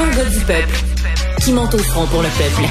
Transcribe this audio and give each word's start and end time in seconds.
Un 0.00 0.10
gars 0.10 0.24
du 0.24 0.40
peuple 0.40 0.76
qui 1.42 1.52
monte 1.52 1.74
au 1.74 1.78
front 1.78 2.06
pour 2.06 2.22
le 2.22 2.28
peuple. 2.28 2.68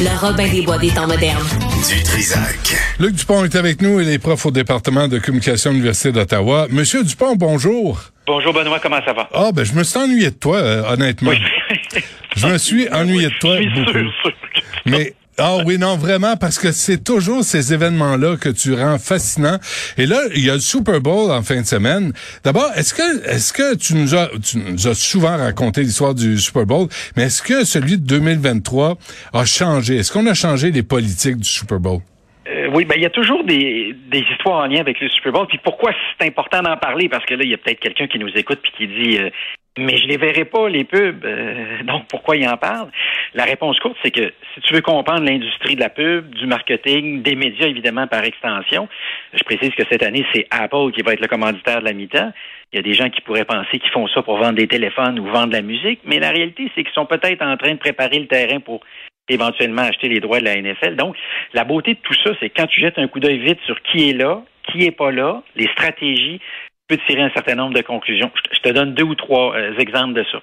Le 0.00 0.18
Robin 0.26 0.48
des 0.48 0.62
Bois 0.62 0.78
des 0.78 0.90
temps 0.90 1.06
modernes. 1.06 1.46
Du 1.88 2.02
Trisac. 2.02 2.76
Luc 2.98 3.14
Dupont 3.14 3.44
est 3.44 3.54
avec 3.54 3.80
nous, 3.82 4.00
il 4.00 4.08
est 4.08 4.18
prof 4.18 4.46
au 4.46 4.50
département 4.50 5.08
de 5.08 5.18
communication 5.18 5.70
de 5.70 5.74
l'Université 5.76 6.12
d'Ottawa. 6.12 6.66
Monsieur 6.70 7.04
Dupont, 7.04 7.34
bonjour. 7.36 8.00
Bonjour 8.26 8.52
Benoît, 8.52 8.78
comment 8.80 9.00
ça 9.04 9.12
va? 9.12 9.28
Ah, 9.34 9.50
ben 9.52 9.64
je 9.64 9.72
me 9.74 9.82
suis 9.84 9.98
ennuyé 9.98 10.30
de 10.30 10.36
toi, 10.36 10.56
euh, 10.58 10.82
honnêtement. 10.92 11.30
Oui. 11.30 12.02
Je 12.36 12.46
me 12.46 12.58
suis 12.58 12.88
ennuyé 12.92 13.26
de 13.28 13.38
toi 13.40 13.56
Je 13.56 13.62
suis 13.62 13.70
beaucoup. 13.70 13.92
sûr, 13.92 14.12
sûr. 14.22 14.32
Mais 14.86 15.14
ah 15.38 15.58
oui, 15.64 15.78
non, 15.78 15.96
vraiment, 15.96 16.36
parce 16.36 16.58
que 16.58 16.72
c'est 16.72 17.02
toujours 17.02 17.42
ces 17.42 17.72
événements-là 17.72 18.36
que 18.36 18.50
tu 18.50 18.74
rends 18.74 18.98
fascinants. 18.98 19.58
Et 19.96 20.04
là, 20.04 20.18
il 20.34 20.44
y 20.44 20.50
a 20.50 20.54
le 20.54 20.60
Super 20.60 21.00
Bowl 21.00 21.30
en 21.30 21.42
fin 21.42 21.60
de 21.60 21.66
semaine. 21.66 22.12
D'abord, 22.44 22.70
est-ce 22.76 22.92
que 22.92 23.26
est-ce 23.26 23.52
que 23.52 23.74
tu 23.74 23.94
nous 23.94 24.14
as 24.14 24.28
tu 24.44 24.58
nous 24.58 24.86
as 24.86 24.94
souvent 24.94 25.38
raconté 25.38 25.82
l'histoire 25.82 26.14
du 26.14 26.36
Super 26.38 26.66
Bowl, 26.66 26.88
mais 27.16 27.24
est-ce 27.24 27.42
que 27.42 27.64
celui 27.64 27.96
de 27.96 28.06
2023 28.06 28.98
a 29.32 29.44
changé? 29.46 29.96
Est-ce 29.96 30.12
qu'on 30.12 30.26
a 30.26 30.34
changé 30.34 30.70
les 30.70 30.82
politiques 30.82 31.38
du 31.38 31.48
Super 31.48 31.80
Bowl? 31.80 32.00
Euh, 32.46 32.68
oui, 32.74 32.84
ben 32.84 32.96
il 32.96 33.02
y 33.02 33.06
a 33.06 33.10
toujours 33.10 33.44
des, 33.44 33.94
des 34.10 34.24
histoires 34.32 34.64
en 34.64 34.66
lien 34.66 34.80
avec 34.80 35.00
le 35.00 35.08
Super 35.08 35.32
Bowl. 35.32 35.46
Puis 35.46 35.60
pourquoi 35.64 35.92
c'est 36.18 36.26
important 36.26 36.62
d'en 36.62 36.76
parler? 36.76 37.08
Parce 37.08 37.24
que 37.24 37.34
là, 37.34 37.44
il 37.44 37.50
y 37.50 37.54
a 37.54 37.58
peut-être 37.58 37.80
quelqu'un 37.80 38.06
qui 38.06 38.18
nous 38.18 38.30
écoute 38.34 38.58
puis 38.62 38.72
qui 38.76 38.86
dit 38.86 39.18
euh, 39.18 39.30
Mais 39.78 39.96
je 39.96 40.06
les 40.06 40.18
verrai 40.18 40.44
pas, 40.44 40.68
les 40.68 40.84
pubs. 40.84 41.24
Euh, 41.24 41.82
donc 41.84 42.06
pourquoi 42.08 42.36
il 42.36 42.46
en 42.46 42.58
parle? 42.58 42.90
La 43.32 43.44
réponse 43.44 43.78
courte, 43.80 43.96
c'est 44.02 44.10
que 44.10 44.32
si 44.54 44.60
tu 44.60 44.74
veux 44.74 44.82
comprendre 44.82 45.24
l'industrie 45.24 45.76
de 45.76 45.80
la 45.80 45.88
pub, 45.88 46.34
du 46.34 46.46
marketing, 46.46 47.22
des 47.22 47.34
médias, 47.34 47.66
évidemment, 47.66 48.06
par 48.06 48.22
extension, 48.22 48.86
je 49.32 49.42
précise 49.44 49.70
que 49.70 49.84
cette 49.90 50.02
année, 50.02 50.26
c'est 50.34 50.46
Apple 50.50 50.92
qui 50.94 51.00
va 51.00 51.14
être 51.14 51.20
le 51.20 51.28
commanditaire 51.28 51.80
de 51.80 51.86
la 51.86 51.94
mi-temps. 51.94 52.32
Il 52.72 52.76
y 52.76 52.78
a 52.80 52.82
des 52.82 52.92
gens 52.92 53.08
qui 53.08 53.22
pourraient 53.22 53.46
penser 53.46 53.78
qu'ils 53.78 53.90
font 53.92 54.06
ça 54.08 54.22
pour 54.22 54.36
vendre 54.36 54.56
des 54.56 54.68
téléphones 54.68 55.18
ou 55.18 55.24
vendre 55.24 55.48
de 55.48 55.56
la 55.56 55.62
musique, 55.62 56.00
mais 56.04 56.18
la 56.18 56.30
réalité, 56.30 56.70
c'est 56.74 56.84
qu'ils 56.84 56.92
sont 56.92 57.06
peut-être 57.06 57.42
en 57.42 57.56
train 57.56 57.72
de 57.72 57.78
préparer 57.78 58.18
le 58.18 58.26
terrain 58.26 58.60
pour 58.60 58.82
éventuellement 59.28 59.82
acheter 59.82 60.08
les 60.08 60.20
droits 60.20 60.40
de 60.40 60.44
la 60.44 60.60
NFL. 60.60 60.96
Donc, 60.96 61.16
la 61.54 61.64
beauté 61.64 61.94
de 61.94 62.00
tout 62.00 62.14
ça, 62.24 62.32
c'est 62.40 62.50
quand 62.50 62.66
tu 62.66 62.80
jettes 62.80 62.98
un 62.98 63.08
coup 63.08 63.20
d'œil 63.20 63.38
vite 63.38 63.60
sur 63.64 63.80
qui 63.82 64.10
est 64.10 64.12
là, 64.12 64.42
qui 64.70 64.84
est 64.84 64.90
pas 64.90 65.10
là, 65.10 65.42
les 65.56 65.68
stratégies, 65.68 66.40
peux 66.92 67.02
tirer 67.06 67.22
un 67.22 67.30
certain 67.30 67.54
nombre 67.54 67.74
de 67.74 67.82
conclusions. 67.82 68.30
Je 68.52 68.58
te 68.60 68.68
donne 68.68 68.94
deux 68.94 69.04
ou 69.04 69.14
trois 69.14 69.54
euh, 69.56 69.78
exemples 69.78 70.14
de 70.14 70.24
ça. 70.30 70.42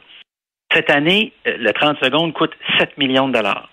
Cette 0.73 0.89
année, 0.89 1.33
euh, 1.47 1.57
le 1.57 1.71
30 1.71 1.97
secondes 2.03 2.33
coûte 2.33 2.53
7 2.79 2.97
millions 2.97 3.27
de 3.27 3.33
dollars. 3.33 3.69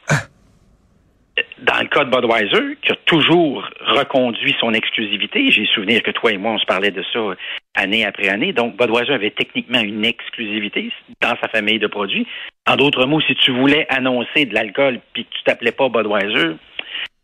Dans 1.58 1.80
le 1.80 1.86
cas 1.88 2.04
de 2.04 2.10
Budweiser, 2.10 2.78
qui 2.82 2.92
a 2.92 2.96
toujours 3.04 3.66
reconduit 3.80 4.54
son 4.58 4.72
exclusivité, 4.72 5.50
j'ai 5.50 5.66
souvenir 5.66 6.02
que 6.02 6.10
toi 6.10 6.32
et 6.32 6.38
moi, 6.38 6.52
on 6.52 6.58
se 6.58 6.64
parlait 6.64 6.90
de 6.90 7.02
ça 7.12 7.18
euh, 7.18 7.34
année 7.74 8.04
après 8.04 8.28
année. 8.28 8.52
Donc, 8.52 8.76
Budweiser 8.76 9.12
avait 9.12 9.30
techniquement 9.30 9.80
une 9.80 10.04
exclusivité 10.04 10.92
dans 11.22 11.36
sa 11.40 11.48
famille 11.48 11.78
de 11.78 11.86
produits. 11.86 12.26
En 12.66 12.76
d'autres 12.76 13.06
mots, 13.06 13.20
si 13.22 13.34
tu 13.36 13.52
voulais 13.52 13.86
annoncer 13.88 14.44
de 14.44 14.54
l'alcool 14.54 15.00
puis 15.14 15.24
que 15.24 15.30
tu 15.30 15.42
t'appelais 15.44 15.72
pas 15.72 15.88
Budweiser, 15.88 16.56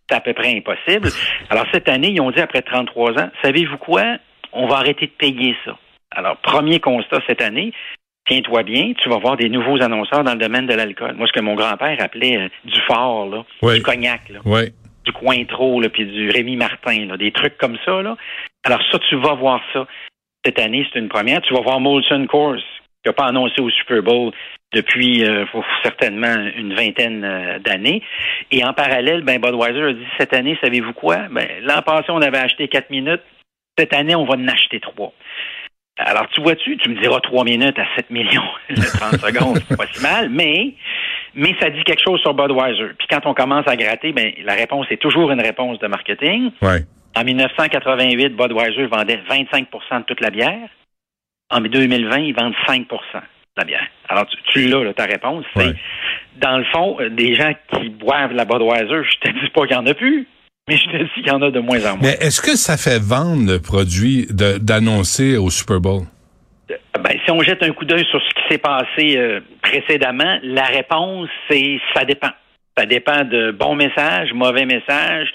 c'est 0.08 0.16
à 0.16 0.20
peu 0.20 0.32
près 0.32 0.56
impossible. 0.56 1.08
Alors, 1.50 1.66
cette 1.72 1.88
année, 1.88 2.10
ils 2.10 2.20
ont 2.20 2.30
dit 2.30 2.40
après 2.40 2.62
33 2.62 3.18
ans, 3.18 3.30
savez-vous 3.42 3.78
quoi? 3.78 4.18
On 4.52 4.66
va 4.66 4.76
arrêter 4.76 5.06
de 5.06 5.12
payer 5.12 5.56
ça. 5.64 5.76
Alors, 6.10 6.36
premier 6.38 6.78
constat 6.80 7.20
cette 7.26 7.40
année, 7.42 7.72
tiens-toi 8.26 8.62
bien, 8.62 8.92
tu 9.00 9.08
vas 9.08 9.18
voir 9.18 9.36
des 9.36 9.48
nouveaux 9.48 9.80
annonceurs 9.82 10.24
dans 10.24 10.32
le 10.34 10.38
domaine 10.38 10.66
de 10.66 10.74
l'alcool. 10.74 11.14
Moi, 11.14 11.26
ce 11.26 11.32
que 11.32 11.40
mon 11.40 11.54
grand-père 11.54 11.96
appelait 12.00 12.36
euh, 12.36 12.48
du 12.64 12.80
fort, 12.82 13.26
là, 13.28 13.44
Oui. 13.62 13.76
du 13.76 13.82
cognac, 13.82 14.28
là 14.28 14.40
Oui. 14.44 14.70
du 15.06 15.12
Cointreau, 15.12 15.80
là, 15.80 15.88
puis 15.88 16.04
du 16.06 16.30
Rémi 16.30 16.56
Martin, 16.56 17.06
là, 17.06 17.16
des 17.16 17.32
trucs 17.32 17.56
comme 17.58 17.78
ça. 17.84 18.02
Là. 18.02 18.16
Alors 18.64 18.80
ça, 18.90 18.98
tu 19.08 19.16
vas 19.16 19.34
voir 19.34 19.60
ça. 19.72 19.86
Cette 20.44 20.58
année, 20.58 20.86
c'est 20.92 20.98
une 20.98 21.08
première. 21.08 21.40
Tu 21.42 21.54
vas 21.54 21.60
voir 21.60 21.80
Molson 21.80 22.26
Coors, 22.28 22.56
qui 22.56 23.08
n'a 23.08 23.12
pas 23.12 23.26
annoncé 23.26 23.60
au 23.60 23.70
Super 23.70 24.02
Bowl 24.02 24.32
depuis 24.72 25.24
euh, 25.24 25.44
certainement 25.82 26.34
une 26.56 26.74
vingtaine 26.74 27.24
euh, 27.24 27.58
d'années. 27.58 28.02
Et 28.50 28.64
en 28.64 28.72
parallèle, 28.72 29.22
ben 29.22 29.40
Budweiser 29.40 29.82
a 29.82 29.92
dit 29.92 30.06
cette 30.18 30.34
année, 30.34 30.56
savez-vous 30.62 30.92
quoi? 30.92 31.28
Ben, 31.30 31.46
l'an 31.62 31.82
passé, 31.82 32.06
on 32.10 32.22
avait 32.22 32.38
acheté 32.38 32.68
quatre 32.68 32.90
minutes. 32.90 33.20
Cette 33.78 33.94
année, 33.94 34.14
on 34.14 34.24
va 34.24 34.34
en 34.34 34.48
acheter 34.48 34.80
trois. 34.80 35.12
Alors, 35.98 36.26
tu 36.30 36.40
vois-tu, 36.40 36.76
tu 36.78 36.88
me 36.88 37.00
diras 37.00 37.20
trois 37.20 37.44
minutes 37.44 37.78
à 37.78 37.84
7 37.96 38.10
millions, 38.10 38.42
le 38.68 38.76
30 38.76 39.20
secondes, 39.20 39.58
c'est 39.68 39.76
pas 39.76 39.86
si 39.92 40.02
mal, 40.02 40.30
mais, 40.30 40.74
mais 41.34 41.54
ça 41.60 41.68
dit 41.70 41.84
quelque 41.84 42.02
chose 42.02 42.20
sur 42.20 42.34
Budweiser. 42.34 42.92
Puis 42.98 43.06
quand 43.10 43.24
on 43.26 43.34
commence 43.34 43.68
à 43.68 43.76
gratter, 43.76 44.12
ben, 44.12 44.32
la 44.44 44.54
réponse 44.54 44.86
est 44.90 44.96
toujours 44.96 45.30
une 45.30 45.40
réponse 45.40 45.78
de 45.80 45.86
marketing. 45.86 46.50
Ouais. 46.62 46.84
En 47.14 47.24
1988, 47.24 48.30
Budweiser 48.30 48.86
vendait 48.86 49.20
25% 49.28 49.98
de 50.00 50.04
toute 50.04 50.20
la 50.20 50.30
bière. 50.30 50.68
En 51.50 51.60
2020, 51.60 52.18
ils 52.20 52.34
vendent 52.34 52.54
5% 52.66 52.86
de 52.88 53.20
la 53.58 53.64
bière. 53.64 53.86
Alors, 54.08 54.26
tu, 54.26 54.36
tu 54.46 54.68
l'as, 54.68 54.82
là, 54.82 54.94
ta 54.94 55.04
réponse. 55.04 55.44
C'est, 55.54 55.66
Ouais. 55.66 55.74
dans 56.36 56.56
le 56.56 56.64
fond, 56.64 56.96
euh, 57.00 57.10
des 57.10 57.34
gens 57.34 57.52
qui 57.74 57.90
boivent 57.90 58.32
la 58.32 58.46
Budweiser, 58.46 59.02
je 59.04 59.18
te 59.18 59.30
dis 59.30 59.50
pas 59.50 59.66
qu'il 59.66 59.76
y 59.76 59.78
en 59.78 59.86
a 59.86 59.92
plus, 59.92 60.26
mais 60.68 60.76
je 60.76 60.84
te 60.84 60.96
dis 60.96 61.10
qu'il 61.14 61.26
y 61.26 61.30
en 61.30 61.42
a 61.42 61.50
de 61.50 61.60
moins 61.60 61.80
en 61.84 61.96
moins. 61.96 61.98
Mais 62.02 62.16
est-ce 62.20 62.40
que 62.40 62.56
ça 62.56 62.76
fait 62.76 63.00
vendre 63.00 63.50
le 63.50 63.58
produit 63.58 64.26
d'annoncer 64.30 65.36
au 65.36 65.50
Super 65.50 65.80
Bowl? 65.80 66.02
Ben, 66.68 67.18
si 67.24 67.30
on 67.30 67.42
jette 67.42 67.62
un 67.62 67.72
coup 67.72 67.84
d'œil 67.84 68.04
sur 68.10 68.20
ce 68.20 68.34
qui 68.34 68.42
s'est 68.48 68.58
passé 68.58 69.16
euh, 69.16 69.40
précédemment, 69.62 70.38
la 70.42 70.64
réponse, 70.64 71.28
c'est 71.50 71.78
ça 71.94 72.04
dépend. 72.04 72.30
Ça 72.76 72.86
dépend 72.86 73.24
de 73.24 73.50
bons 73.50 73.74
messages, 73.74 74.32
mauvais 74.32 74.64
messages. 74.64 75.28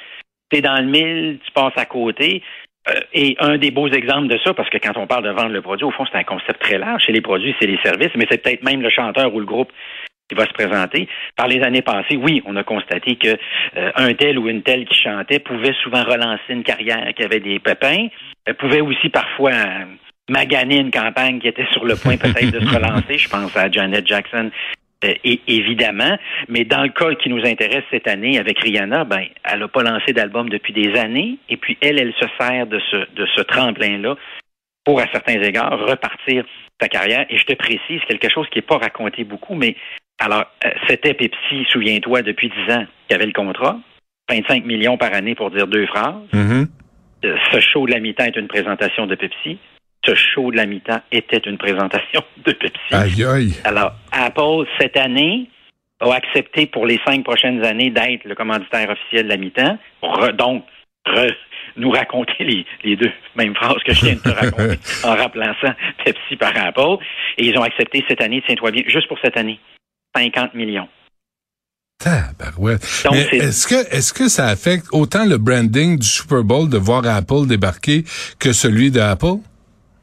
Tu 0.50 0.58
es 0.58 0.62
dans 0.62 0.78
le 0.78 0.86
mille, 0.86 1.40
tu 1.46 1.52
passes 1.52 1.74
à 1.76 1.86
côté. 1.86 2.42
Euh, 2.90 3.00
et 3.14 3.36
un 3.40 3.58
des 3.58 3.70
beaux 3.70 3.90
exemples 3.90 4.28
de 4.28 4.40
ça, 4.44 4.54
parce 4.54 4.70
que 4.70 4.78
quand 4.78 4.96
on 4.96 5.08
parle 5.08 5.24
de 5.24 5.30
vendre 5.30 5.50
le 5.50 5.62
produit, 5.62 5.86
au 5.86 5.92
fond, 5.92 6.06
c'est 6.12 6.18
un 6.18 6.24
concept 6.24 6.60
très 6.62 6.78
large. 6.78 7.04
Chez 7.04 7.12
les 7.12 7.22
produits, 7.22 7.54
c'est 7.60 7.68
les 7.68 7.80
services, 7.84 8.12
mais 8.16 8.26
c'est 8.32 8.42
peut-être 8.42 8.64
même 8.64 8.82
le 8.82 8.90
chanteur 8.90 9.34
ou 9.34 9.40
le 9.40 9.46
groupe 9.46 9.72
qui 10.30 10.36
va 10.36 10.46
se 10.46 10.54
présenter. 10.54 11.08
Par 11.36 11.48
les 11.48 11.62
années 11.62 11.82
passées, 11.82 12.18
oui, 12.18 12.42
on 12.46 12.56
a 12.56 12.64
constaté 12.64 13.16
que 13.16 13.30
euh, 13.78 13.92
un 13.96 14.14
tel 14.14 14.38
ou 14.40 14.50
une 14.50 14.62
telle 14.64 14.86
qui 14.86 15.02
chantait 15.02 15.40
pouvait 15.40 15.74
souvent 15.84 16.04
relancer 16.04 16.42
une 16.50 16.64
carrière 16.64 17.14
qui 17.16 17.24
avait 17.24 17.40
des 17.40 17.60
pépins, 17.60 18.08
euh, 18.50 18.54
pouvait 18.54 18.82
aussi 18.82 19.10
parfois 19.10 19.52
euh, 19.52 19.86
maganer 20.30 20.78
une 20.80 20.92
campagne 20.92 21.40
qui 21.40 21.48
était 21.48 21.68
sur 21.72 21.86
le 21.86 21.96
point 21.96 22.18
peut-être 22.18 22.52
de 22.52 22.60
se 22.60 22.76
relancer. 22.76 23.18
Je 23.18 23.30
pense 23.30 23.56
à 23.56 23.72
Janet 23.72 24.06
Jackson. 24.06 24.52
euh, 25.06 25.14
et- 25.24 25.40
évidemment, 25.48 26.18
mais 26.50 26.66
dans 26.66 26.84
le 26.84 26.90
cas 26.90 27.14
qui 27.16 27.30
nous 27.30 27.46
intéresse 27.46 27.84
cette 27.92 28.08
année 28.08 28.38
avec 28.40 28.60
Rihanna, 28.60 29.06
ben, 29.06 29.22
elle 29.46 29.60
n'a 29.60 29.68
pas 29.70 29.84
lancé 29.84 30.12
d'album 30.12 30.50
depuis 30.50 30.74
des 30.74 30.96
années, 31.00 31.38
et 31.50 31.56
puis 31.56 31.78
elle, 31.82 32.00
elle 32.02 32.14
se 32.20 32.26
sert 32.40 32.66
de 32.68 32.80
ce, 32.92 32.98
de 33.16 33.26
ce 33.36 33.42
tremplin-là 33.44 34.16
pour, 34.88 35.02
à 35.02 35.08
certains 35.12 35.42
égards, 35.42 35.78
repartir 35.86 36.46
sa 36.80 36.88
carrière. 36.88 37.26
Et 37.30 37.38
je 37.38 37.44
te 37.44 37.52
précise 37.56 38.00
quelque 38.08 38.30
chose 38.30 38.48
qui 38.50 38.60
n'est 38.60 38.66
pas 38.66 38.78
raconté 38.78 39.26
beaucoup, 39.26 39.54
mais 39.54 39.76
alors, 40.18 40.46
euh, 40.66 40.70
c'était 40.88 41.14
Pepsi, 41.14 41.66
souviens-toi, 41.70 42.22
depuis 42.22 42.50
10 42.68 42.74
ans, 42.74 42.86
qui 43.10 43.14
avait 43.14 43.26
le 43.26 43.34
contrat, 43.34 43.78
25 44.30 44.64
millions 44.64 44.98
par 44.98 45.14
année 45.14 45.36
pour 45.36 45.52
dire 45.52 45.68
deux 45.68 45.86
phrases. 45.88 46.16
Mhm. 46.32 46.70
Euh, 47.26 47.36
ce 47.52 47.60
show 47.60 47.86
de 47.86 47.92
la 47.92 48.00
mi-temps 48.00 48.24
est 48.24 48.38
une 48.38 48.48
présentation 48.48 49.08
de 49.08 49.16
Pepsi. 49.16 49.58
Ce 50.06 50.16
show 50.16 50.52
de 50.52 50.56
la 50.56 50.66
mi-temps 50.66 51.02
était 51.12 51.42
une 51.46 51.58
présentation 51.58 52.24
de 52.46 52.54
Pepsi. 52.54 52.94
Aïe, 52.94 53.26
aïe. 53.26 53.54
Alors, 53.66 53.92
Apple, 54.14 54.70
cette 54.80 54.96
année, 54.96 55.50
a 56.00 56.14
accepté 56.14 56.66
pour 56.66 56.86
les 56.86 57.00
cinq 57.06 57.26
prochaines 57.26 57.66
années 57.66 57.90
d'être 57.90 58.24
le 58.24 58.36
commanditaire 58.36 58.90
officiel 58.90 59.26
de 59.26 59.30
la 59.32 59.38
mi-temps. 59.38 59.78
Donc, 60.38 60.64
re- 61.06 61.36
nous 61.78 61.92
raconter 61.92 62.44
les, 62.44 62.66
les 62.84 62.96
deux 62.96 63.12
mêmes 63.36 63.56
phrases 63.56 63.82
que 63.86 63.94
je 63.94 64.06
viens 64.06 64.16
de 64.16 64.20
te 64.20 64.30
raconter 64.30 64.80
en 65.04 65.16
rappelant 65.16 65.54
ça, 65.62 65.76
Pepsi 66.04 66.36
par 66.36 66.54
Apple. 66.58 67.04
Et 67.38 67.48
ils 67.48 67.58
ont 67.58 67.64
accepté 67.64 68.04
cette 68.08 68.22
année, 68.22 68.44
tiens-toi 68.46 68.72
bien, 68.72 68.84
juste 68.88 69.08
pour 69.08 69.20
cette 69.24 69.38
année, 69.38 69.60
50 70.16 70.54
millions. 70.54 70.88
Tabarouette. 72.00 72.84
Est-ce 73.32 73.68
que, 73.68 73.96
est-ce 73.96 74.14
que 74.14 74.30
ça 74.30 74.48
affecte 74.48 74.86
autant 74.92 75.26
le 75.26 75.38
branding 75.38 75.98
du 75.98 76.06
Super 76.06 76.44
Bowl 76.44 76.70
de 76.70 76.78
voir 76.78 77.04
Apple 77.08 77.48
débarquer 77.48 78.04
que 78.40 78.54
celui 78.54 78.92
d'Apple? 78.92 79.42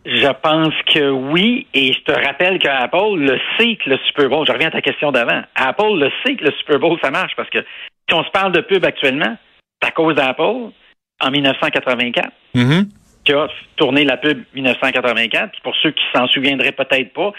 Je 0.04 0.32
pense 0.42 0.74
que 0.92 1.10
oui, 1.10 1.66
et 1.72 1.92
je 1.94 2.00
te 2.00 2.12
rappelle 2.12 2.58
que 2.58 2.68
Apple 2.68 3.16
le 3.16 3.38
sait 3.56 3.76
que 3.76 3.88
le 3.88 3.98
Super 4.08 4.28
Bowl, 4.28 4.44
je 4.46 4.52
reviens 4.52 4.68
à 4.68 4.72
ta 4.72 4.82
question 4.82 5.12
d'avant, 5.12 5.40
Apple 5.54 5.96
le 5.96 6.10
sait 6.24 6.36
que 6.36 6.44
le 6.44 6.52
Super 6.58 6.78
Bowl, 6.78 6.98
ça 7.02 7.10
marche, 7.10 7.32
parce 7.36 7.48
que 7.48 7.60
si 8.08 8.14
on 8.14 8.22
se 8.22 8.30
parle 8.30 8.52
de 8.52 8.60
pub 8.60 8.84
actuellement, 8.84 9.36
c'est 9.80 9.88
à 9.88 9.92
cause 9.92 10.14
d'Apple, 10.14 10.72
en 11.24 11.30
1984, 11.30 12.30
Mhm. 12.54 12.88
qui 13.24 13.32
a 13.32 13.48
tourné 13.76 14.04
la 14.04 14.16
pub 14.18 14.44
1984, 14.54 15.52
puis 15.52 15.60
pour 15.62 15.74
ceux 15.82 15.90
qui 15.92 16.04
s'en 16.14 16.26
souviendraient 16.28 16.72
peut-être 16.72 17.12
pas, 17.12 17.32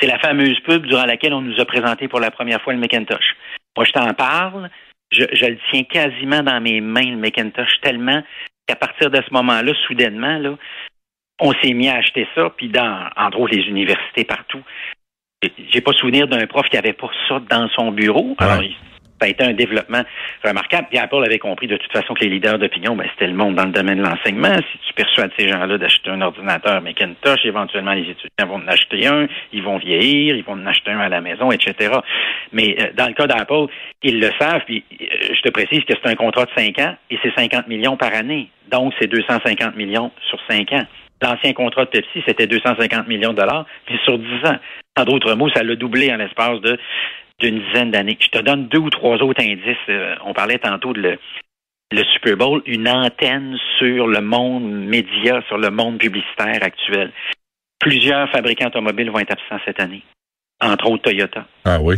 c'est 0.00 0.06
la 0.06 0.18
fameuse 0.20 0.58
pub 0.60 0.86
durant 0.86 1.04
laquelle 1.04 1.34
on 1.34 1.40
nous 1.42 1.60
a 1.60 1.64
présenté 1.64 2.08
pour 2.08 2.20
la 2.20 2.30
première 2.30 2.60
fois 2.62 2.72
le 2.72 2.78
Macintosh. 2.78 3.34
Moi, 3.76 3.84
je 3.86 3.92
t'en 3.92 4.12
parle, 4.14 4.70
je, 5.10 5.24
je 5.32 5.46
le 5.46 5.58
tiens 5.70 5.82
quasiment 5.84 6.42
dans 6.42 6.60
mes 6.60 6.80
mains, 6.80 7.10
le 7.10 7.16
Macintosh, 7.16 7.80
tellement 7.82 8.22
qu'à 8.68 8.76
partir 8.76 9.10
de 9.10 9.16
ce 9.16 9.32
moment-là, 9.34 9.72
soudainement, 9.88 10.38
là, 10.38 10.54
on 11.40 11.52
s'est 11.54 11.72
mis 11.72 11.88
à 11.88 11.96
acheter 11.96 12.28
ça, 12.36 12.50
puis 12.56 12.68
dans, 12.68 13.08
entre 13.16 13.40
autres, 13.40 13.54
les 13.56 13.64
universités 13.64 14.24
partout. 14.24 14.62
J'ai 15.72 15.80
pas 15.80 15.92
souvenir 15.94 16.28
d'un 16.28 16.46
prof 16.46 16.68
qui 16.68 16.76
avait 16.76 16.92
pas 16.92 17.10
ça 17.28 17.40
dans 17.50 17.68
son 17.70 17.90
bureau. 17.90 18.36
Alors, 18.38 18.62
il- 18.62 18.76
ça 19.22 19.26
a 19.26 19.30
été 19.30 19.44
un 19.44 19.52
développement 19.52 20.02
remarquable. 20.44 20.88
Puis 20.90 20.98
Apple 20.98 21.22
avait 21.24 21.38
compris 21.38 21.68
de 21.68 21.76
toute 21.76 21.92
façon 21.92 22.12
que 22.14 22.24
les 22.24 22.30
leaders 22.30 22.58
d'opinion, 22.58 22.96
ben, 22.96 23.06
c'était 23.12 23.28
le 23.28 23.36
monde 23.36 23.54
dans 23.54 23.64
le 23.64 23.70
domaine 23.70 23.98
de 23.98 24.02
l'enseignement. 24.02 24.56
Si 24.56 24.78
tu 24.88 24.92
persuades 24.94 25.30
ces 25.38 25.48
gens-là 25.48 25.78
d'acheter 25.78 26.10
un 26.10 26.20
ordinateur 26.20 26.82
Macintosh, 26.82 27.44
éventuellement 27.44 27.92
les 27.92 28.10
étudiants 28.10 28.46
vont 28.48 28.56
en 28.56 28.66
acheter 28.66 29.06
un, 29.06 29.28
ils 29.52 29.62
vont 29.62 29.78
vieillir, 29.78 30.34
ils 30.34 30.42
vont 30.42 30.54
en 30.54 30.66
acheter 30.66 30.90
un 30.90 30.98
à 30.98 31.08
la 31.08 31.20
maison, 31.20 31.52
etc. 31.52 31.94
Mais 32.50 32.76
euh, 32.80 32.92
dans 32.96 33.06
le 33.06 33.14
cas 33.14 33.28
d'Apple, 33.28 33.66
ils 34.02 34.18
le 34.18 34.30
savent, 34.40 34.62
puis 34.66 34.82
euh, 35.00 35.04
je 35.34 35.40
te 35.40 35.50
précise 35.50 35.84
que 35.84 35.94
c'est 36.02 36.10
un 36.10 36.16
contrat 36.16 36.46
de 36.46 36.50
5 36.56 36.78
ans 36.80 36.96
et 37.10 37.18
c'est 37.22 37.32
50 37.36 37.68
millions 37.68 37.96
par 37.96 38.12
année. 38.12 38.48
Donc, 38.72 38.92
c'est 39.00 39.06
250 39.06 39.76
millions 39.76 40.10
sur 40.28 40.38
5 40.50 40.72
ans. 40.72 40.86
L'ancien 41.22 41.52
contrat 41.52 41.84
de 41.84 41.90
Pepsi, 41.90 42.22
c'était 42.26 42.48
250 42.48 43.06
millions 43.06 43.30
de 43.30 43.36
dollars, 43.36 43.66
mais 43.88 43.96
sur 44.04 44.18
10 44.18 44.26
ans. 44.48 44.58
En 44.98 45.04
d'autres 45.04 45.34
mots, 45.34 45.48
ça 45.50 45.62
l'a 45.62 45.76
doublé 45.76 46.12
en 46.12 46.16
l'espace 46.16 46.60
de 46.60 46.76
d'une 47.42 47.60
dizaine 47.60 47.90
d'années. 47.90 48.16
Je 48.20 48.28
te 48.28 48.38
donne 48.38 48.68
deux 48.68 48.78
ou 48.78 48.90
trois 48.90 49.16
autres 49.16 49.42
indices. 49.42 49.76
Euh, 49.88 50.14
on 50.24 50.32
parlait 50.32 50.58
tantôt 50.58 50.92
de 50.92 51.00
le, 51.00 51.18
le 51.92 52.04
Super 52.04 52.36
Bowl, 52.36 52.62
une 52.66 52.88
antenne 52.88 53.56
sur 53.78 54.06
le 54.06 54.20
monde 54.20 54.70
média, 54.70 55.42
sur 55.48 55.58
le 55.58 55.70
monde 55.70 55.98
publicitaire 55.98 56.62
actuel. 56.62 57.12
Plusieurs 57.78 58.30
fabricants 58.30 58.68
automobiles 58.68 59.10
vont 59.10 59.18
être 59.18 59.32
absents 59.32 59.62
cette 59.64 59.80
année, 59.80 60.02
entre 60.60 60.88
autres 60.88 61.02
Toyota. 61.02 61.44
Ah 61.64 61.78
oui? 61.80 61.96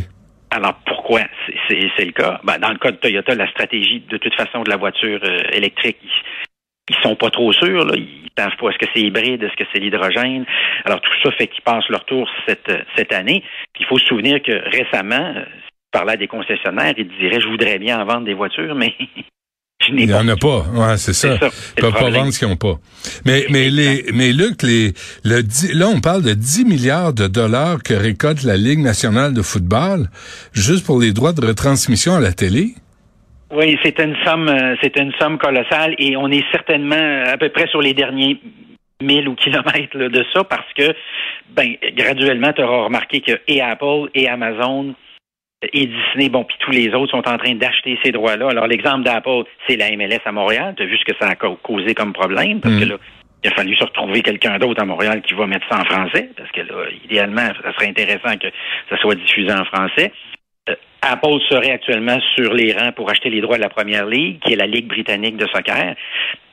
Alors 0.50 0.74
pourquoi? 0.86 1.20
C'est 1.68 2.04
le 2.04 2.12
cas? 2.12 2.40
Ben, 2.44 2.58
dans 2.58 2.70
le 2.70 2.78
cas 2.78 2.92
de 2.92 2.96
Toyota, 2.96 3.34
la 3.34 3.50
stratégie 3.50 4.00
de 4.08 4.16
toute 4.16 4.34
façon 4.34 4.62
de 4.62 4.70
la 4.70 4.76
voiture 4.76 5.20
euh, 5.24 5.42
électrique, 5.52 5.98
ils 6.88 6.96
sont 7.02 7.16
pas 7.16 7.30
trop 7.30 7.52
sûrs. 7.52 7.84
Là. 7.84 7.94
Ils 7.96 8.30
savent 8.36 8.56
pas 8.58 8.70
est-ce 8.70 8.78
que 8.78 8.86
c'est 8.94 9.02
hybride, 9.02 9.42
est-ce 9.42 9.56
que 9.56 9.68
c'est 9.72 9.80
l'hydrogène. 9.80 10.44
Alors 10.84 11.00
tout 11.00 11.12
ça 11.22 11.30
fait 11.32 11.46
qu'ils 11.46 11.62
passent 11.62 11.88
leur 11.88 12.04
tour 12.04 12.28
cette, 12.46 12.72
cette 12.96 13.12
année. 13.12 13.42
il 13.78 13.86
faut 13.86 13.98
se 13.98 14.06
souvenir 14.06 14.42
que 14.42 14.52
récemment, 14.70 15.34
euh, 15.36 15.44
parlais 15.92 16.14
à 16.14 16.16
des 16.16 16.26
concessionnaires, 16.26 16.94
ils 16.96 17.08
diraient 17.18 17.40
je 17.40 17.48
voudrais 17.48 17.78
bien 17.78 18.00
en 18.00 18.04
vendre 18.04 18.24
des 18.24 18.34
voitures, 18.34 18.74
mais 18.74 18.94
il 19.88 20.06
n'y 20.06 20.14
en 20.14 20.26
a 20.28 20.36
pas. 20.36 20.64
Ouais, 20.74 20.96
c'est 20.96 21.12
ça. 21.12 21.38
Ils 21.40 21.50
Ils 21.76 21.80
peuvent 21.80 21.92
pas 21.92 22.10
vendre 22.10 22.32
ce 22.32 22.38
qu'ils 22.38 22.48
n'ont 22.48 22.56
pas. 22.56 22.78
Mais, 23.24 23.46
mais 23.50 23.70
les, 23.70 24.06
mais 24.12 24.32
Luc, 24.32 24.62
les, 24.62 24.92
le, 25.24 25.42
là, 25.74 25.88
on 25.88 26.00
parle 26.00 26.22
de 26.22 26.32
10 26.32 26.64
milliards 26.64 27.12
de 27.12 27.26
dollars 27.26 27.82
que 27.82 27.94
récolte 27.94 28.42
la 28.42 28.56
Ligue 28.56 28.80
nationale 28.80 29.34
de 29.34 29.42
football 29.42 30.08
juste 30.52 30.86
pour 30.86 31.00
les 31.00 31.12
droits 31.12 31.32
de 31.32 31.46
retransmission 31.46 32.14
à 32.14 32.20
la 32.20 32.32
télé. 32.32 32.74
Oui, 33.52 33.78
c'est 33.82 33.98
une 34.00 34.16
somme, 34.24 34.48
euh, 34.48 34.74
c'est 34.82 34.96
une 34.98 35.12
somme 35.20 35.38
colossale 35.38 35.94
et 35.98 36.16
on 36.16 36.28
est 36.28 36.44
certainement 36.50 36.96
euh, 36.96 37.32
à 37.32 37.36
peu 37.36 37.50
près 37.50 37.66
sur 37.68 37.80
les 37.80 37.94
derniers 37.94 38.40
mille 39.02 39.28
ou 39.28 39.34
kilomètres 39.34 39.96
de 39.96 40.24
ça 40.32 40.44
parce 40.44 40.72
que, 40.74 40.94
ben, 41.50 41.74
graduellement, 41.96 42.52
tu 42.52 42.62
auras 42.62 42.84
remarqué 42.84 43.20
que 43.20 43.32
et 43.46 43.60
Apple 43.60 44.08
et 44.14 44.28
Amazon 44.28 44.94
et 45.72 45.86
Disney, 45.86 46.28
bon, 46.28 46.44
puis 46.44 46.56
tous 46.60 46.70
les 46.70 46.92
autres 46.94 47.12
sont 47.12 47.28
en 47.28 47.38
train 47.38 47.54
d'acheter 47.54 47.98
ces 48.02 48.12
droits-là. 48.12 48.50
Alors, 48.50 48.66
l'exemple 48.66 49.02
d'Apple, 49.02 49.44
c'est 49.66 49.76
la 49.76 49.90
MLS 49.96 50.20
à 50.24 50.32
Montréal. 50.32 50.74
Tu 50.76 50.82
as 50.82 50.86
vu 50.86 50.98
ce 50.98 51.04
que 51.04 51.16
ça 51.18 51.28
a 51.28 51.34
causé 51.36 51.94
comme 51.94 52.12
problème 52.12 52.60
parce 52.60 52.78
que 52.78 52.84
mm. 52.84 52.88
là, 52.88 52.96
il 53.44 53.50
a 53.50 53.54
fallu 53.54 53.76
se 53.76 53.84
retrouver 53.84 54.22
quelqu'un 54.22 54.58
d'autre 54.58 54.82
à 54.82 54.86
Montréal 54.86 55.20
qui 55.22 55.34
va 55.34 55.46
mettre 55.46 55.66
ça 55.68 55.78
en 55.78 55.84
français, 55.84 56.30
parce 56.36 56.50
que 56.50 56.62
là, 56.62 56.86
idéalement, 57.04 57.46
ça 57.62 57.74
serait 57.74 57.88
intéressant 57.88 58.36
que 58.38 58.48
ça 58.88 58.96
soit 58.96 59.14
diffusé 59.14 59.52
en 59.52 59.64
français. 59.66 60.12
Euh, 60.68 60.74
Apple 61.02 61.38
serait 61.50 61.72
actuellement 61.72 62.18
sur 62.34 62.54
les 62.54 62.72
rangs 62.72 62.92
pour 62.92 63.10
acheter 63.10 63.28
les 63.28 63.40
droits 63.40 63.56
de 63.56 63.62
la 63.62 63.68
première 63.68 64.06
ligue, 64.06 64.40
qui 64.40 64.54
est 64.54 64.56
la 64.56 64.66
Ligue 64.66 64.88
britannique 64.88 65.36
de 65.36 65.46
soccer, 65.46 65.94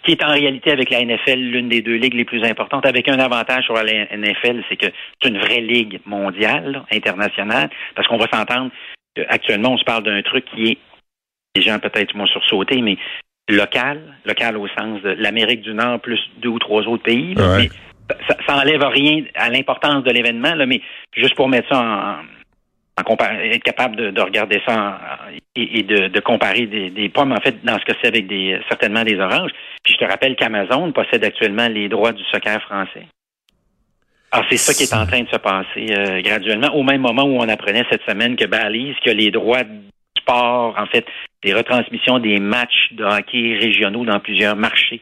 qui 0.03 0.11
est 0.11 0.23
en 0.23 0.31
réalité 0.31 0.71
avec 0.71 0.89
la 0.89 1.03
NFL 1.03 1.39
l'une 1.39 1.69
des 1.69 1.81
deux 1.81 1.95
ligues 1.95 2.15
les 2.15 2.25
plus 2.25 2.43
importantes, 2.43 2.85
avec 2.85 3.07
un 3.07 3.19
avantage 3.19 3.63
sur 3.65 3.75
la 3.75 3.83
NFL, 3.83 4.63
c'est 4.67 4.75
que 4.75 4.87
c'est 5.21 5.29
une 5.29 5.39
vraie 5.39 5.61
ligue 5.61 6.01
mondiale, 6.05 6.83
internationale, 6.91 7.69
parce 7.95 8.07
qu'on 8.07 8.17
va 8.17 8.27
s'entendre 8.31 8.71
actuellement, 9.29 9.73
on 9.73 9.77
se 9.77 9.83
parle 9.83 10.03
d'un 10.03 10.21
truc 10.21 10.45
qui 10.45 10.71
est, 10.71 10.77
les 11.55 11.61
gens 11.61 11.79
peut-être 11.79 12.15
m'ont 12.15 12.27
sursauté, 12.27 12.81
mais 12.81 12.97
local, 13.49 14.01
local 14.25 14.57
au 14.57 14.67
sens 14.67 15.01
de 15.01 15.09
l'Amérique 15.11 15.61
du 15.61 15.73
Nord 15.73 15.99
plus 15.99 16.19
deux 16.37 16.49
ou 16.49 16.59
trois 16.59 16.81
autres 16.87 17.03
pays. 17.03 17.35
ça, 18.27 18.37
ça 18.45 18.55
enlève 18.57 18.83
rien 18.83 19.23
à 19.35 19.49
l'importance 19.49 20.03
de 20.03 20.11
l'événement, 20.11 20.55
mais 20.67 20.81
juste 21.15 21.35
pour 21.35 21.47
mettre 21.47 21.69
ça 21.69 21.79
en 21.81 22.40
être 22.97 23.63
capable 23.63 24.13
de, 24.13 24.21
regarder 24.21 24.61
ça 24.67 24.99
et, 25.55 25.83
de, 25.83 26.19
comparer 26.19 26.65
des, 26.65 27.09
pommes, 27.09 27.31
en 27.31 27.41
fait, 27.41 27.63
dans 27.63 27.77
ce 27.79 27.85
que 27.85 27.93
c'est 28.01 28.07
avec 28.07 28.27
des 28.27 28.59
certainement 28.69 29.03
des 29.03 29.19
oranges. 29.19 29.51
Puis 29.83 29.93
je 29.93 30.05
te 30.05 30.09
rappelle 30.09 30.35
qu'Amazon 30.35 30.91
possède 30.91 31.23
actuellement 31.23 31.67
les 31.67 31.89
droits 31.89 32.11
du 32.11 32.23
soccer 32.25 32.61
français. 32.61 33.07
Alors, 34.31 34.45
c'est 34.49 34.57
ça 34.57 34.73
qui 34.73 34.83
est 34.83 34.93
en 34.93 35.05
train 35.05 35.21
de 35.21 35.27
se 35.27 35.37
passer 35.37 35.87
euh, 35.91 36.21
graduellement, 36.21 36.73
au 36.73 36.83
même 36.83 37.01
moment 37.01 37.23
où 37.23 37.37
on 37.37 37.49
apprenait 37.49 37.83
cette 37.89 38.03
semaine 38.07 38.37
que 38.37 38.45
Balise, 38.45 38.95
que 39.05 39.11
les 39.11 39.29
droits 39.29 39.63
du 39.63 39.81
sport, 40.17 40.75
en 40.77 40.85
fait, 40.85 41.05
des 41.43 41.53
retransmissions 41.53 42.19
des 42.19 42.39
matchs 42.39 42.93
de 42.93 43.03
hockey 43.03 43.57
régionaux 43.59 44.05
dans 44.05 44.19
plusieurs 44.19 44.55
marchés 44.55 45.01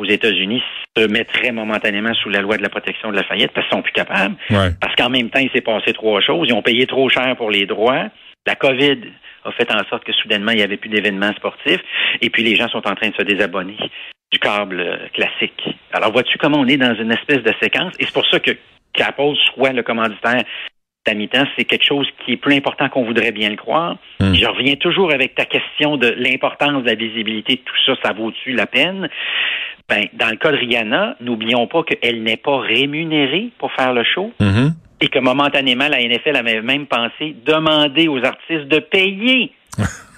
aux 0.00 0.04
États-Unis 0.04 0.62
se 0.96 1.06
mettraient 1.06 1.52
momentanément 1.52 2.12
sous 2.14 2.28
la 2.28 2.40
loi 2.40 2.56
de 2.56 2.62
la 2.62 2.68
protection 2.68 3.10
de 3.10 3.16
la 3.16 3.24
faillite 3.24 3.50
parce 3.52 3.66
qu'ils 3.66 3.76
sont 3.76 3.82
plus 3.82 3.92
capables. 3.92 4.36
Parce 4.80 4.94
qu'en 4.96 5.10
même 5.10 5.30
temps, 5.30 5.40
il 5.40 5.50
s'est 5.50 5.62
passé 5.62 5.92
trois 5.92 6.20
choses. 6.20 6.48
Ils 6.48 6.54
ont 6.54 6.62
payé 6.62 6.86
trop 6.86 7.08
cher 7.08 7.34
pour 7.36 7.50
les 7.50 7.66
droits. 7.66 8.08
La 8.46 8.54
COVID 8.54 8.98
a 9.44 9.52
fait 9.52 9.70
en 9.72 9.82
sorte 9.88 10.04
que 10.04 10.12
soudainement, 10.12 10.52
il 10.52 10.58
n'y 10.58 10.62
avait 10.62 10.76
plus 10.76 10.90
d'événements 10.90 11.32
sportifs. 11.34 11.80
Et 12.20 12.30
puis, 12.30 12.42
les 12.42 12.56
gens 12.56 12.68
sont 12.68 12.86
en 12.86 12.94
train 12.94 13.08
de 13.08 13.14
se 13.14 13.22
désabonner 13.22 13.76
du 14.32 14.38
câble 14.38 14.80
euh, 14.80 15.08
classique. 15.14 15.62
Alors, 15.92 16.12
vois-tu 16.12 16.36
comment 16.38 16.58
on 16.58 16.66
est 16.66 16.76
dans 16.76 16.94
une 16.94 17.12
espèce 17.12 17.42
de 17.42 17.52
séquence? 17.62 17.94
Et 17.98 18.04
c'est 18.04 18.12
pour 18.12 18.26
ça 18.26 18.40
que 18.40 18.50
qu'Apple 18.92 19.34
soit 19.54 19.72
le 19.72 19.82
commanditaire 19.82 20.42
à 21.08 21.14
mi-temps, 21.14 21.44
c'est 21.56 21.64
quelque 21.64 21.84
chose 21.84 22.08
qui 22.24 22.32
est 22.32 22.36
plus 22.36 22.54
important 22.54 22.88
qu'on 22.88 23.04
voudrait 23.04 23.32
bien 23.32 23.50
le 23.50 23.56
croire. 23.56 23.96
Hmm. 24.20 24.34
Je 24.34 24.46
reviens 24.46 24.74
toujours 24.76 25.12
avec 25.12 25.34
ta 25.34 25.44
question 25.44 25.96
de 25.96 26.08
l'importance 26.08 26.82
de 26.82 26.88
la 26.88 26.94
visibilité, 26.94 27.62
tout 27.64 27.76
ça, 27.84 27.94
ça 28.02 28.12
vaut-tu 28.12 28.52
la 28.52 28.66
peine? 28.66 29.08
Ben, 29.88 30.06
dans 30.14 30.30
le 30.30 30.36
cas 30.36 30.50
de 30.50 30.56
Rihanna, 30.56 31.16
n'oublions 31.20 31.66
pas 31.68 31.82
qu'elle 31.84 32.22
n'est 32.22 32.36
pas 32.36 32.58
rémunérée 32.58 33.50
pour 33.58 33.72
faire 33.72 33.94
le 33.94 34.02
show. 34.02 34.32
Mm-hmm. 34.40 34.72
Et 35.02 35.08
que 35.08 35.18
momentanément, 35.18 35.88
la 35.88 36.00
NFL 36.00 36.36
avait 36.36 36.62
même 36.62 36.86
pensé 36.86 37.36
demander 37.44 38.08
aux 38.08 38.24
artistes 38.24 38.66
de 38.66 38.78
payer 38.78 39.52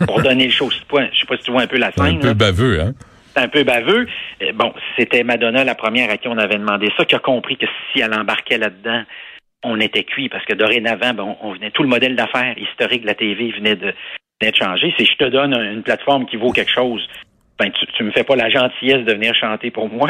pour 0.07 0.23
donner 0.23 0.47
le 0.47 0.53
show. 0.53 0.71
Je 0.71 0.77
sais 0.77 1.27
pas 1.27 1.37
si 1.37 1.43
tu 1.43 1.51
vois 1.51 1.63
un 1.63 1.67
peu 1.67 1.79
la 1.79 1.93
scène. 1.93 2.19
Un 2.19 2.21
peu 2.21 2.35
baveux, 2.35 2.81
hein? 2.81 2.95
C'est 3.35 3.43
un 3.43 3.49
peu 3.49 3.65
baveux. 3.65 4.07
Euh, 4.43 4.53
bon, 4.55 4.73
c'était 4.97 5.23
Madonna, 5.23 5.65
la 5.65 5.75
première 5.75 6.11
à 6.11 6.17
qui 6.17 6.29
on 6.29 6.39
avait 6.39 6.59
demandé 6.59 6.89
ça, 6.97 7.05
qui 7.05 7.15
a 7.15 7.19
compris 7.19 7.57
que 7.57 7.67
si 7.93 8.01
elle 8.01 8.15
embarquait 8.15 8.59
là-dedans, 8.59 9.03
on 9.63 9.81
était 9.81 10.05
cuit 10.05 10.29
parce 10.29 10.45
que 10.45 10.55
dorénavant, 10.55 11.15
ben, 11.15 11.37
on, 11.43 11.53
venait 11.53 11.71
tout 11.71 11.83
le 11.83 11.89
modèle 11.89 12.15
d'affaires 12.17 12.57
historique 12.59 13.03
de 13.03 13.07
la 13.07 13.15
TV 13.15 13.51
venait 13.51 13.77
de, 13.77 13.93
venait 14.41 14.53
de 14.53 14.57
changer. 14.57 14.95
Si 14.97 15.05
je 15.05 15.17
te 15.17 15.29
donne 15.29 15.55
une 15.55 15.83
plateforme 15.83 16.27
qui 16.27 16.37
vaut 16.37 16.53
quelque 16.53 16.71
chose, 16.71 17.07
ben 17.59 17.71
tu, 17.73 17.87
tu 17.87 18.05
me 18.05 18.11
fais 18.11 18.25
pas 18.25 18.37
la 18.37 18.49
gentillesse 18.49 19.05
de 19.05 19.13
venir 19.13 19.35
chanter 19.35 19.71
pour 19.71 19.89
moi, 19.89 20.09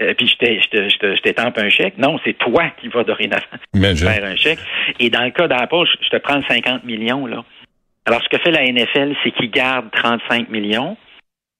euh, 0.00 0.14
puis 0.14 0.26
je 0.28 1.20
t'étampe 1.20 1.58
un 1.58 1.68
chèque. 1.68 1.98
Non, 1.98 2.18
c'est 2.24 2.38
toi 2.38 2.70
qui 2.80 2.88
vas 2.88 3.04
dorénavant 3.04 3.44
faire 3.74 4.24
un 4.24 4.36
chèque. 4.36 4.58
Et 4.98 5.10
dans 5.10 5.24
le 5.24 5.30
cas 5.30 5.48
d'Apple, 5.48 5.84
je 6.00 6.08
te 6.08 6.16
prends 6.16 6.40
50 6.42 6.84
millions 6.84 7.26
là. 7.26 7.44
Alors 8.06 8.22
ce 8.22 8.28
que 8.28 8.38
fait 8.38 8.52
la 8.52 8.64
NFL, 8.64 9.14
c'est 9.22 9.32
qu'il 9.32 9.50
garde 9.50 9.90
35 9.92 10.48
millions 10.48 10.96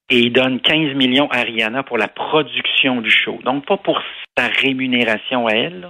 et 0.09 0.21
il 0.21 0.33
donne 0.33 0.61
15 0.61 0.95
millions 0.95 1.29
à 1.31 1.43
Rihanna 1.43 1.83
pour 1.83 1.99
la 1.99 2.09
production 2.09 3.01
du 3.01 3.11
show. 3.11 3.41
Donc 3.45 3.67
pas 3.67 3.77
pour 3.77 4.01
sa 4.39 4.47
rémunération 4.47 5.49
à 5.49 5.53
elle, 5.53 5.89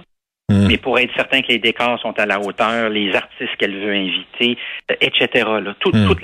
Hmm. 0.49 0.67
Mais 0.67 0.77
pour 0.77 0.97
être 0.97 1.13
certain 1.13 1.41
que 1.41 1.49
les 1.49 1.59
décors 1.59 1.99
sont 1.99 2.17
à 2.17 2.25
la 2.25 2.39
hauteur, 2.39 2.89
les 2.89 3.13
artistes 3.13 3.55
qu'elle 3.57 3.77
veut 3.77 3.93
inviter, 3.93 4.57
euh, 4.89 4.95
etc. 5.01 5.45
Là, 5.61 5.75
tout, 5.79 5.91
hmm. 5.91 6.07
Toute 6.07 6.21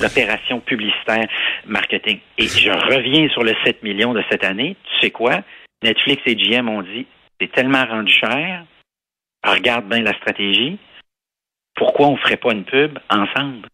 l'opération 0.00 0.60
publicitaire, 0.60 1.28
marketing. 1.66 2.18
Et 2.38 2.46
je 2.46 2.70
reviens 2.70 3.28
sur 3.28 3.42
le 3.42 3.54
7 3.64 3.82
millions 3.82 4.14
de 4.14 4.22
cette 4.30 4.44
année. 4.44 4.76
Tu 4.84 5.00
sais 5.00 5.10
quoi? 5.10 5.42
Netflix 5.82 6.22
et 6.24 6.34
GM 6.34 6.68
ont 6.68 6.82
dit, 6.82 7.06
c'est 7.38 7.52
tellement 7.52 7.84
rendu 7.84 8.12
cher. 8.12 8.64
Regarde 9.46 9.86
bien 9.86 10.00
la 10.00 10.14
stratégie. 10.14 10.78
Pourquoi 11.74 12.08
on 12.08 12.12
ne 12.12 12.18
ferait 12.18 12.38
pas 12.38 12.52
une 12.52 12.64
pub 12.64 12.98
ensemble? 13.10 13.68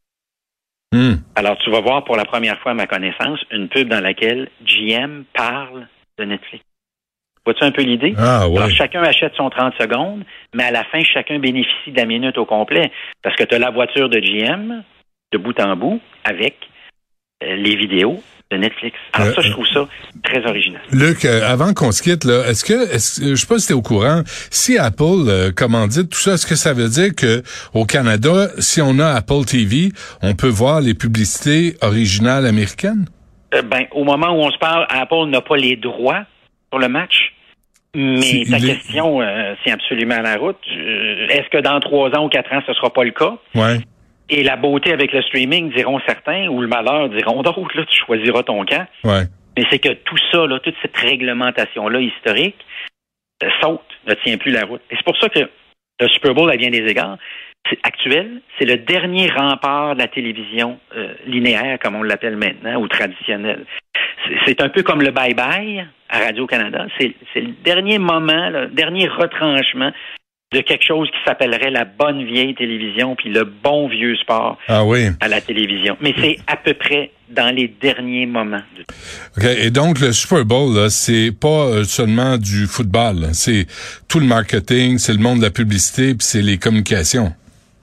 Hmm. 0.92 1.14
Alors, 1.36 1.56
tu 1.58 1.70
vas 1.70 1.80
voir 1.80 2.04
pour 2.04 2.16
la 2.16 2.24
première 2.24 2.58
fois, 2.60 2.72
à 2.72 2.74
ma 2.74 2.86
connaissance, 2.86 3.40
une 3.52 3.68
pub 3.68 3.88
dans 3.88 4.00
laquelle 4.00 4.50
GM 4.64 5.24
parle 5.32 5.86
de 6.18 6.24
Netflix. 6.24 6.64
Vois-tu 7.44 7.64
un 7.64 7.72
peu 7.72 7.82
l'idée? 7.82 8.14
Ah, 8.16 8.42
Alors, 8.42 8.70
chacun 8.70 9.02
achète 9.02 9.34
son 9.36 9.50
30 9.50 9.74
secondes, 9.78 10.24
mais 10.54 10.64
à 10.64 10.70
la 10.70 10.84
fin, 10.84 11.02
chacun 11.02 11.38
bénéficie 11.38 11.92
de 11.92 11.96
la 11.96 12.06
minute 12.06 12.38
au 12.38 12.46
complet. 12.46 12.90
Parce 13.22 13.36
que 13.36 13.44
tu 13.44 13.54
as 13.54 13.58
la 13.58 13.70
voiture 13.70 14.08
de 14.08 14.18
GM, 14.18 14.82
de 15.32 15.38
bout 15.38 15.58
en 15.60 15.76
bout, 15.76 16.00
avec 16.24 16.56
euh, 17.42 17.56
les 17.56 17.76
vidéos 17.76 18.22
de 18.50 18.56
Netflix. 18.56 18.96
Alors 19.12 19.28
euh, 19.28 19.34
ça, 19.34 19.42
je 19.42 19.50
trouve 19.50 19.66
ça 19.66 19.86
très 20.22 20.46
original. 20.46 20.80
Luc, 20.92 21.24
euh, 21.24 21.46
avant 21.46 21.74
qu'on 21.74 21.92
se 21.92 22.02
quitte, 22.02 22.24
là, 22.24 22.44
est-ce 22.48 22.64
que, 22.64 22.94
est 22.94 23.28
je 23.28 23.34
sais 23.34 23.46
pas 23.46 23.58
si 23.58 23.66
tu 23.66 23.72
es 23.72 23.76
au 23.76 23.82
courant, 23.82 24.22
si 24.50 24.78
Apple 24.78 25.52
commandite 25.54 26.10
tout 26.10 26.18
ça, 26.18 26.34
est-ce 26.34 26.46
que 26.46 26.54
ça 26.54 26.72
veut 26.72 26.88
dire 26.88 27.14
que 27.14 27.42
au 27.74 27.84
Canada, 27.84 28.48
si 28.58 28.80
on 28.80 28.98
a 28.98 29.08
Apple 29.08 29.44
TV, 29.46 29.90
on 30.22 30.34
peut 30.34 30.48
voir 30.48 30.80
les 30.80 30.94
publicités 30.94 31.76
originales 31.82 32.46
américaines? 32.46 33.06
ben, 33.52 33.86
au 33.92 34.02
moment 34.02 34.30
où 34.30 34.40
on 34.40 34.50
se 34.50 34.58
parle, 34.58 34.86
Apple 34.88 35.26
n'a 35.28 35.40
pas 35.40 35.56
les 35.56 35.76
droits 35.76 36.24
sur 36.72 36.78
le 36.78 36.88
match. 36.88 37.33
Mais 37.94 38.44
ta 38.50 38.58
question, 38.58 39.20
euh, 39.20 39.54
c'est 39.64 39.70
absolument 39.70 40.16
à 40.16 40.22
la 40.22 40.36
route. 40.36 40.58
Euh, 40.76 41.28
est-ce 41.28 41.48
que 41.50 41.58
dans 41.58 41.78
trois 41.80 42.10
ans 42.16 42.26
ou 42.26 42.28
quatre 42.28 42.52
ans, 42.52 42.60
ce 42.66 42.72
sera 42.74 42.92
pas 42.92 43.04
le 43.04 43.12
cas? 43.12 43.36
Ouais. 43.54 43.78
Et 44.30 44.42
la 44.42 44.56
beauté 44.56 44.92
avec 44.92 45.12
le 45.12 45.22
streaming, 45.22 45.72
diront 45.72 46.00
certains, 46.06 46.48
ou 46.48 46.60
le 46.60 46.66
malheur, 46.66 47.08
diront 47.08 47.42
d'autres, 47.42 47.76
là, 47.76 47.84
tu 47.86 48.04
choisiras 48.04 48.42
ton 48.42 48.64
camp. 48.64 48.86
Ouais. 49.04 49.24
Mais 49.56 49.64
c'est 49.70 49.78
que 49.78 49.92
tout 49.92 50.16
ça, 50.32 50.46
là, 50.46 50.58
toute 50.58 50.74
cette 50.82 50.96
réglementation-là 50.96 52.00
historique, 52.00 52.56
euh, 53.42 53.48
saute, 53.60 53.80
ne 54.06 54.14
tient 54.14 54.36
plus 54.38 54.50
la 54.50 54.64
route. 54.64 54.82
Et 54.90 54.96
c'est 54.96 55.04
pour 55.04 55.16
ça 55.18 55.28
que 55.28 55.48
le 56.00 56.08
Super 56.08 56.34
Bowl, 56.34 56.50
à 56.50 56.56
bien 56.56 56.70
des 56.70 56.86
égards, 56.86 57.18
actuel, 57.82 58.40
c'est 58.58 58.66
le 58.66 58.76
dernier 58.76 59.30
rempart 59.30 59.94
de 59.94 60.00
la 60.00 60.08
télévision 60.08 60.78
euh, 60.96 61.14
linéaire, 61.26 61.78
comme 61.82 61.96
on 61.96 62.02
l'appelle 62.02 62.36
maintenant, 62.36 62.80
ou 62.80 62.88
traditionnelle. 62.88 63.64
C'est 64.46 64.60
un 64.60 64.68
peu 64.68 64.82
comme 64.82 65.02
le 65.02 65.10
bye-bye 65.10 65.86
à 66.08 66.18
Radio-Canada. 66.18 66.86
C'est 66.98 67.14
le 67.36 67.52
dernier 67.64 67.98
moment, 67.98 68.50
le 68.50 68.68
dernier 68.68 69.08
retranchement 69.08 69.92
de 70.52 70.60
quelque 70.60 70.84
chose 70.86 71.08
qui 71.08 71.18
s'appellerait 71.26 71.70
la 71.70 71.84
bonne 71.84 72.24
vieille 72.24 72.54
télévision, 72.54 73.16
puis 73.16 73.28
le 73.28 73.44
bon 73.44 73.88
vieux 73.88 74.14
sport 74.16 74.56
ah 74.68 74.84
oui. 74.84 75.08
à 75.20 75.28
la 75.28 75.40
télévision. 75.40 75.96
Mais 76.00 76.14
c'est 76.20 76.38
à 76.46 76.56
peu 76.56 76.74
près 76.74 77.10
dans 77.28 77.52
les 77.54 77.68
derniers 77.68 78.26
moments. 78.26 78.62
OK. 79.36 79.44
Et 79.44 79.70
donc, 79.70 79.98
le 80.00 80.12
Super 80.12 80.44
Bowl, 80.44 80.88
c'est 80.90 81.32
pas 81.32 81.66
euh, 81.66 81.84
seulement 81.84 82.38
du 82.38 82.66
football. 82.66 83.30
C'est 83.32 83.66
tout 84.08 84.20
le 84.20 84.26
marketing, 84.26 84.98
c'est 84.98 85.12
le 85.12 85.18
monde 85.18 85.38
de 85.38 85.44
la 85.44 85.50
publicité, 85.50 86.14
puis 86.14 86.24
c'est 86.24 86.42
les 86.42 86.58
communications. 86.58 87.32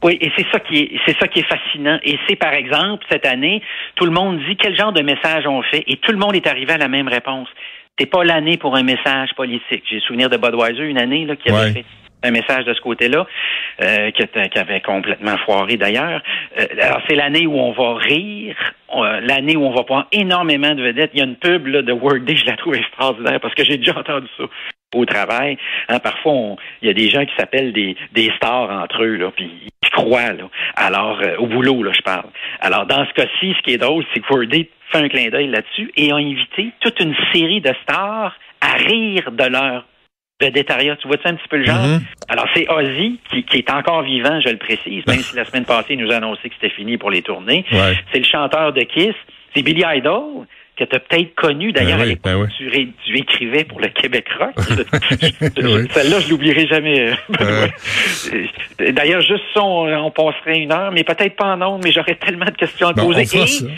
Oui, 0.04 0.18
et 0.20 0.32
c'est 0.36 0.46
ça 0.52 0.60
qui 0.60 0.80
est, 0.80 0.92
c'est 1.06 1.18
ça 1.20 1.28
qui 1.28 1.40
est 1.40 1.48
fascinant. 1.48 2.00
Et 2.04 2.18
c'est 2.28 2.36
par 2.36 2.54
exemple 2.54 3.06
cette 3.10 3.26
année, 3.26 3.62
tout 3.96 4.06
le 4.06 4.12
monde 4.12 4.40
dit 4.48 4.56
quel 4.58 4.76
genre 4.76 4.92
de 4.92 5.02
message 5.02 5.46
on 5.46 5.62
fait, 5.64 5.84
et 5.88 5.98
tout 5.98 6.12
le 6.12 6.18
monde 6.18 6.36
est 6.36 6.48
arrivé 6.48 6.74
à 6.74 6.78
la 6.78 6.88
même 6.88 7.08
réponse. 7.08 7.48
C'est 8.00 8.08
pas 8.08 8.24
l'année 8.24 8.58
pour 8.58 8.76
un 8.76 8.84
message 8.84 9.30
politique. 9.36 9.84
J'ai 9.90 10.00
souvenir 10.00 10.30
de 10.30 10.38
Budweiser 10.38 10.86
une 10.86 10.98
année 10.98 11.26
là, 11.26 11.36
qui 11.36 11.52
avait 11.52 11.72
fait 11.72 11.86
un 12.24 12.32
message 12.32 12.66
de 12.66 12.74
ce 12.74 12.82
côté-là, 12.82 13.26
euh, 13.82 14.12
qui, 14.12 14.24
qui, 14.28 14.60
avait 14.60 14.82
complètement 14.82 15.38
foiré 15.40 15.78
d'ailleurs. 15.78 16.22
Euh, 16.60 16.66
alors, 16.80 17.02
c'est 17.08 17.16
l'année 17.16 17.48
où 17.48 17.58
on 17.58 17.72
va 17.72 17.96
rire, 17.96 18.56
euh, 18.96 19.20
l'année 19.22 19.56
où 19.56 19.66
on 19.66 19.74
va 19.74 19.84
prendre 19.84 20.08
énormément 20.12 20.74
de 20.74 20.84
vedettes. 20.84 21.12
Il 21.14 21.20
y 21.20 21.24
a 21.24 21.26
une 21.26 21.36
pub 21.36 21.68
là, 21.68 21.82
de 21.82 21.92
Workday, 21.92 22.36
je 22.36 22.46
la 22.46 22.58
trouve 22.58 22.76
extraordinaire 22.76 23.40
parce 23.40 23.56
que 23.56 23.64
j'ai 23.64 23.78
déjà 23.78 23.98
entendu 23.98 24.28
ça 24.38 24.44
au 24.94 25.06
travail. 25.06 25.58
Hein, 25.90 26.00
parfois, 26.00 26.56
il 26.82 26.88
y 26.88 26.92
a 26.92 26.94
des 26.94 27.10
gens 27.10 27.26
qui 27.26 27.34
s'appellent 27.38 27.74
des, 27.74 27.96
des 28.14 28.32
stars 28.36 28.70
entre 28.70 29.04
eux, 29.04 29.16
là, 29.16 29.32
puis 29.36 29.50
croient. 29.92 30.34
Là. 30.34 30.44
Alors, 30.76 31.20
euh, 31.22 31.38
au 31.38 31.48
boulot, 31.48 31.84
là, 31.84 31.92
je 31.94 32.02
parle. 32.02 32.30
Alors, 32.60 32.86
dans 32.86 33.06
ce 33.06 33.14
cas-ci, 33.14 33.54
ce 33.58 33.62
qui 33.64 33.74
est 33.74 33.78
drôle, 33.78 34.06
c'est 34.14 34.20
que 34.20 34.34
Workday 34.34 34.70
fait 34.92 34.98
un 34.98 35.10
clin 35.10 35.30
d'œil 35.30 35.48
là-dessus 35.48 35.92
et 35.96 36.12
a 36.12 36.16
invité 36.16 36.72
toute 36.80 37.00
une 37.00 37.16
série 37.34 37.62
de 37.62 37.74
stars 37.84 38.36
à 38.62 38.74
rire 38.74 39.32
de 39.32 39.44
leur 39.46 39.86
vedettariat. 40.40 40.96
Tu 40.98 41.08
vois-tu 41.08 41.28
un 41.28 41.36
petit 41.36 41.48
peu 41.48 41.58
le 41.58 41.66
genre? 41.66 41.78
Mm-hmm. 41.78 42.02
Alors, 42.30 42.48
c'est 42.56 42.70
Ozzy 42.70 43.20
qui, 43.30 43.44
qui, 43.44 43.58
est 43.58 43.72
encore 43.72 44.04
vivant, 44.04 44.40
je 44.42 44.50
le 44.50 44.58
précise, 44.58 45.06
même 45.08 45.20
si 45.20 45.36
la 45.36 45.46
semaine 45.46 45.66
passée, 45.66 45.94
il 45.94 46.00
nous 46.00 46.12
a 46.12 46.16
annoncé 46.16 46.50
que 46.50 46.56
c'était 46.56 46.74
fini 46.74 46.98
pour 46.98 47.12
les 47.12 47.22
tournées. 47.22 47.66
Ouais. 47.72 47.98
C'est 48.12 48.20
le 48.20 48.26
chanteur 48.26 48.74
de 48.74 48.82
Kiss. 48.82 49.16
C'est 49.54 49.64
Billy 49.64 49.84
Idol 49.86 50.48
que 50.78 50.84
tu 50.84 50.96
as 50.96 51.00
peut-être 51.00 51.36
connu 51.36 51.72
d'ailleurs 51.72 52.00
ben 52.00 52.08
oui, 52.08 52.18
ben 52.24 52.36
oui. 52.38 52.48
tu, 52.58 52.94
tu, 53.06 53.18
écrivais 53.18 53.64
pour 53.64 53.80
le 53.80 53.90
Québec 53.90 54.26
Rock. 54.40 54.54
oui. 55.58 55.88
Celle-là, 55.92 56.20
je 56.20 56.30
l'oublierai 56.30 56.68
jamais. 56.68 57.14
Euh. 57.42 57.68
D'ailleurs, 58.94 59.22
juste 59.22 59.44
ça, 59.54 59.62
on, 59.62 60.06
on, 60.06 60.12
passerait 60.12 60.60
une 60.60 60.72
heure, 60.72 60.92
mais 60.92 61.04
peut-être 61.04 61.36
pas 61.36 61.56
en 61.56 61.62
ondes, 61.62 61.82
mais 61.84 61.92
j'aurais 61.92 62.16
tellement 62.16 62.46
de 62.46 62.52
questions 62.52 62.88
à 62.88 62.94
te 62.94 63.00
bon, 63.00 63.14
poser. 63.14 63.70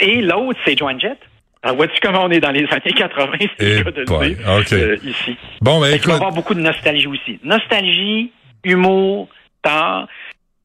Et, 0.00 0.10
et 0.10 0.20
l'autre, 0.20 0.58
c'est 0.64 0.76
Joan 0.76 1.00
Jett. 1.00 1.18
Alors, 1.62 1.76
vois-tu 1.76 2.00
comment 2.00 2.24
on 2.24 2.30
est 2.30 2.40
dans 2.40 2.52
les 2.52 2.66
années 2.70 2.92
80, 2.96 3.32
c'est 3.58 3.78
le 3.78 3.84
cas 3.84 3.90
de 3.90 4.00
le 4.00 4.34
dire, 4.34 4.48
okay. 4.48 4.74
euh, 4.74 4.96
ici. 5.04 5.36
Bon, 5.60 5.80
ben, 5.80 5.88
écoute... 5.88 6.04
Il 6.04 6.08
va 6.08 6.12
y 6.12 6.16
avoir 6.16 6.32
beaucoup 6.32 6.54
de 6.54 6.60
nostalgie 6.60 7.06
aussi. 7.06 7.38
Nostalgie, 7.44 8.32
humour, 8.64 9.28
temps, 9.62 10.06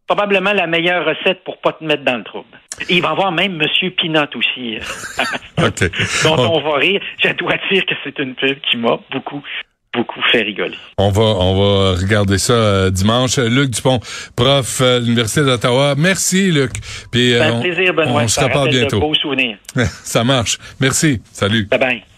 probablement 0.07 0.53
la 0.53 0.67
meilleure 0.67 1.05
recette 1.05 1.43
pour 1.43 1.57
pas 1.57 1.74
te 1.74 1.83
mettre 1.83 2.03
dans 2.03 2.17
le 2.17 2.24
trouble. 2.24 2.47
Et 2.89 2.95
il 2.95 3.01
va 3.01 3.09
y 3.09 3.12
avoir 3.12 3.31
même 3.31 3.55
Monsieur 3.55 3.91
Pinot 3.91 4.27
aussi, 4.35 4.77
euh, 4.77 5.24
okay. 5.67 5.89
dont 6.24 6.38
on 6.38 6.62
va 6.62 6.77
rire. 6.77 7.01
Je 7.24 7.29
dois 7.33 7.57
dire 7.71 7.85
que 7.85 7.95
c'est 8.03 8.17
une 8.19 8.35
pub 8.35 8.57
qui 8.69 8.77
m'a 8.77 9.00
beaucoup 9.12 9.41
beaucoup 9.93 10.21
fait 10.29 10.41
rigoler. 10.41 10.77
On 10.97 11.09
va 11.09 11.24
on 11.24 11.55
va 11.55 11.95
regarder 11.95 12.38
ça 12.38 12.53
euh, 12.53 12.89
dimanche. 12.91 13.38
Luc 13.38 13.69
Dupont, 13.69 14.00
prof 14.35 14.81
à 14.81 15.00
l'Université 15.00 15.41
d'Ottawa. 15.41 15.95
Merci 15.97 16.51
Luc. 16.51 16.71
Puis 17.12 17.33
euh, 17.33 17.57
un 17.57 17.62
plaisir 17.62 17.93
Benoît. 17.93 18.24
On 18.24 18.27
se 18.27 18.39
reparle 18.41 18.69
bientôt. 18.69 18.97
De 18.97 19.01
beaux 19.01 19.15
souvenirs. 19.15 19.57
ça 19.75 20.24
marche. 20.24 20.57
Merci. 20.81 21.21
Salut. 21.31 21.65
Bye 21.65 21.79
bye. 21.79 22.14